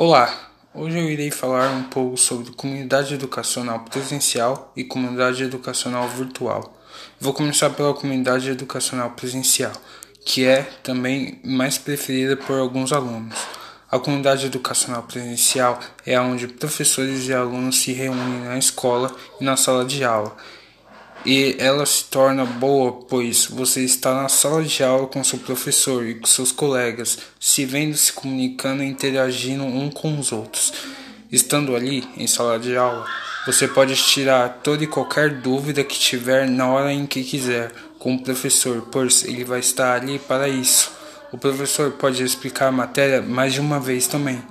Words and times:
Olá, 0.00 0.32
hoje 0.72 0.96
eu 0.96 1.10
irei 1.10 1.28
falar 1.28 1.70
um 1.70 1.82
pouco 1.82 2.16
sobre 2.16 2.52
comunidade 2.52 3.14
educacional 3.14 3.80
presencial 3.80 4.72
e 4.76 4.84
comunidade 4.84 5.42
educacional 5.42 6.08
virtual. 6.08 6.72
Vou 7.20 7.34
começar 7.34 7.70
pela 7.70 7.92
comunidade 7.92 8.48
educacional 8.48 9.10
presencial, 9.10 9.72
que 10.24 10.44
é 10.44 10.62
também 10.84 11.40
mais 11.44 11.78
preferida 11.78 12.36
por 12.36 12.60
alguns 12.60 12.92
alunos. 12.92 13.36
A 13.90 13.98
comunidade 13.98 14.46
educacional 14.46 15.02
presencial 15.02 15.80
é 16.06 16.20
onde 16.20 16.46
professores 16.46 17.26
e 17.26 17.34
alunos 17.34 17.80
se 17.80 17.92
reúnem 17.92 18.44
na 18.44 18.56
escola 18.56 19.12
e 19.40 19.44
na 19.44 19.56
sala 19.56 19.84
de 19.84 20.04
aula 20.04 20.36
e 21.24 21.56
ela 21.58 21.84
se 21.84 22.04
torna 22.04 22.44
boa, 22.44 22.92
pois 22.92 23.46
você 23.46 23.84
está 23.84 24.14
na 24.14 24.28
sala 24.28 24.62
de 24.62 24.82
aula 24.82 25.06
com 25.06 25.22
seu 25.24 25.38
professor 25.38 26.06
e 26.06 26.14
com 26.14 26.26
seus 26.26 26.52
colegas, 26.52 27.18
se 27.40 27.64
vendo, 27.64 27.96
se 27.96 28.12
comunicando 28.12 28.82
e 28.82 28.86
interagindo 28.86 29.64
um 29.64 29.90
com 29.90 30.18
os 30.18 30.32
outros. 30.32 30.72
Estando 31.30 31.76
ali, 31.76 32.06
em 32.16 32.26
sala 32.26 32.58
de 32.58 32.76
aula, 32.76 33.06
você 33.46 33.66
pode 33.66 33.94
tirar 33.96 34.60
toda 34.62 34.84
e 34.84 34.86
qualquer 34.86 35.30
dúvida 35.30 35.84
que 35.84 35.98
tiver 35.98 36.48
na 36.48 36.66
hora 36.68 36.92
em 36.92 37.06
que 37.06 37.24
quiser 37.24 37.72
com 37.98 38.14
o 38.14 38.22
professor, 38.22 38.88
pois 38.92 39.24
ele 39.24 39.44
vai 39.44 39.60
estar 39.60 39.94
ali 39.94 40.18
para 40.18 40.48
isso. 40.48 40.92
O 41.32 41.38
professor 41.38 41.90
pode 41.92 42.22
explicar 42.22 42.68
a 42.68 42.72
matéria 42.72 43.20
mais 43.20 43.52
de 43.52 43.60
uma 43.60 43.80
vez 43.80 44.06
também, 44.06 44.42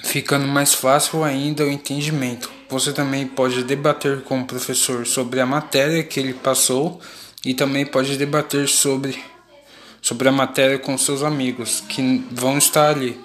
ficando 0.00 0.46
mais 0.46 0.74
fácil 0.74 1.24
ainda 1.24 1.64
o 1.64 1.70
entendimento. 1.70 2.49
Você 2.70 2.92
também 2.92 3.26
pode 3.26 3.64
debater 3.64 4.20
com 4.22 4.40
o 4.40 4.46
professor 4.46 5.04
sobre 5.04 5.40
a 5.40 5.46
matéria 5.46 6.04
que 6.04 6.20
ele 6.20 6.32
passou 6.32 7.00
e 7.44 7.52
também 7.52 7.84
pode 7.84 8.16
debater 8.16 8.68
sobre, 8.68 9.20
sobre 10.00 10.28
a 10.28 10.32
matéria 10.32 10.78
com 10.78 10.96
seus 10.96 11.24
amigos 11.24 11.82
que 11.88 12.24
vão 12.30 12.56
estar 12.56 12.90
ali. 12.90 13.18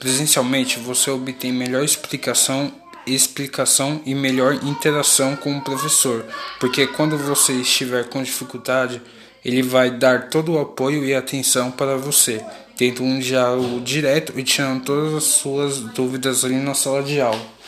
Presencialmente, 0.00 0.80
você 0.80 1.12
obtém 1.12 1.52
melhor 1.52 1.84
explicação, 1.84 2.72
explicação 3.06 4.02
e 4.04 4.16
melhor 4.16 4.54
interação 4.64 5.36
com 5.36 5.56
o 5.56 5.62
professor, 5.62 6.24
porque 6.58 6.86
quando 6.88 7.16
você 7.16 7.52
estiver 7.52 8.08
com 8.08 8.22
dificuldade, 8.22 9.00
ele 9.44 9.62
vai 9.62 9.92
dar 9.92 10.28
todo 10.28 10.52
o 10.52 10.58
apoio 10.58 11.04
e 11.04 11.14
atenção 11.14 11.70
para 11.70 11.96
você, 11.96 12.44
tendo 12.76 13.04
um 13.04 13.20
diálogo 13.20 13.80
direto 13.80 14.38
e 14.38 14.42
tirando 14.42 14.84
todas 14.84 15.14
as 15.14 15.24
suas 15.24 15.78
dúvidas 15.78 16.44
ali 16.44 16.56
na 16.56 16.74
sala 16.74 17.02
de 17.02 17.20
aula. 17.20 17.58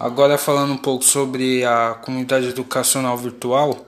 Agora 0.00 0.38
falando 0.38 0.72
um 0.72 0.78
pouco 0.78 1.04
sobre 1.04 1.62
a 1.62 1.94
comunidade 2.00 2.48
educacional 2.48 3.18
virtual. 3.18 3.84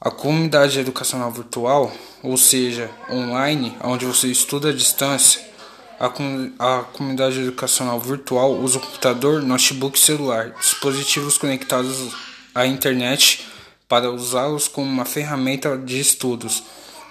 A 0.00 0.12
comunidade 0.12 0.78
educacional 0.78 1.32
virtual, 1.32 1.90
ou 2.22 2.36
seja, 2.36 2.88
online, 3.10 3.76
onde 3.82 4.06
você 4.06 4.28
estuda 4.28 4.68
à 4.68 4.72
distância, 4.72 5.44
a, 5.98 6.06
a 6.06 6.84
comunidade 6.84 7.40
educacional 7.40 7.98
virtual 7.98 8.52
usa 8.52 8.78
o 8.78 8.80
computador, 8.80 9.42
notebook 9.42 9.98
e 9.98 10.00
celular, 10.00 10.50
dispositivos 10.50 11.36
conectados 11.36 12.14
à 12.54 12.64
internet 12.64 13.44
para 13.88 14.12
usá-los 14.12 14.68
como 14.68 14.88
uma 14.88 15.04
ferramenta 15.04 15.76
de 15.76 15.98
estudos. 15.98 16.62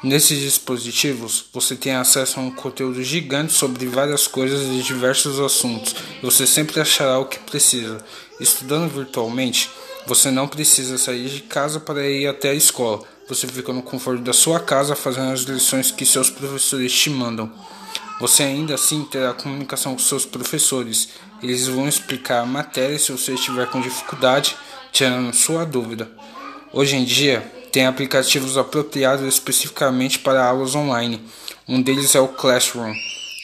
Nesses 0.03 0.39
dispositivos, 0.39 1.45
você 1.51 1.75
tem 1.75 1.95
acesso 1.95 2.39
a 2.39 2.43
um 2.43 2.51
conteúdo 2.51 3.03
gigante 3.03 3.53
sobre 3.53 3.87
várias 3.87 4.27
coisas 4.27 4.61
e 4.67 4.83
diversos 4.83 5.39
assuntos. 5.39 5.95
Você 6.21 6.45
sempre 6.45 6.79
achará 6.79 7.17
o 7.17 7.25
que 7.25 7.39
precisa. 7.39 8.03
Estudando 8.39 8.91
virtualmente, 8.93 9.69
você 10.05 10.29
não 10.29 10.47
precisa 10.47 10.97
sair 10.97 11.29
de 11.29 11.41
casa 11.41 11.79
para 11.79 12.07
ir 12.07 12.27
até 12.27 12.49
a 12.49 12.53
escola. 12.53 13.01
Você 13.27 13.47
fica 13.47 13.73
no 13.73 13.81
conforto 13.81 14.21
da 14.21 14.33
sua 14.33 14.59
casa 14.59 14.95
fazendo 14.95 15.31
as 15.31 15.41
lições 15.41 15.89
que 15.89 16.05
seus 16.05 16.29
professores 16.29 16.93
te 16.93 17.09
mandam. 17.09 17.51
Você 18.19 18.43
ainda 18.43 18.75
assim 18.75 19.03
terá 19.05 19.33
comunicação 19.33 19.93
com 19.93 19.99
seus 19.99 20.25
professores. 20.25 21.09
Eles 21.41 21.67
vão 21.67 21.87
explicar 21.87 22.41
a 22.41 22.45
matéria 22.45 22.99
se 22.99 23.11
você 23.11 23.33
estiver 23.33 23.67
com 23.69 23.81
dificuldade, 23.81 24.55
tirando 24.91 25.33
sua 25.33 25.65
dúvida. 25.65 26.09
Hoje 26.71 26.95
em 26.95 27.03
dia, 27.03 27.51
tem 27.75 27.85
aplicativos 27.85 28.57
apropriados 28.57 29.27
especificamente 29.27 30.19
para 30.19 30.45
aulas 30.45 30.75
online. 30.75 31.21
Um 31.67 31.81
deles 31.81 32.15
é 32.15 32.21
o 32.21 32.29
Classroom, 32.29 32.93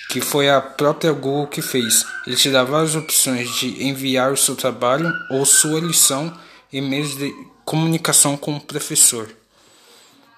que 0.10 0.22
foi 0.22 0.50
a 0.50 0.62
própria 0.62 1.12
Google 1.12 1.48
que 1.48 1.62
fez. 1.62 2.06
Ele 2.26 2.38
te 2.38 2.50
dá 2.50 2.64
várias 2.64 2.96
opções 2.96 3.54
de 3.56 3.84
enviar 3.84 4.32
o 4.32 4.38
seu 4.38 4.56
trabalho 4.56 5.12
ou 5.32 5.46
sua 5.46 5.82
lição 5.82 6.34
e 6.72 6.80
meios 6.80 7.18
de 7.18 7.30
comunicação 7.66 8.38
com 8.38 8.56
o 8.56 8.62
professor. 8.62 9.30